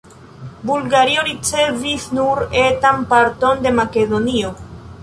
Bulgario 0.69 1.25
ricevis 1.27 2.09
nur 2.21 2.43
etan 2.63 3.07
parton 3.13 3.65
de 3.69 3.75
Makedonio. 3.83 4.57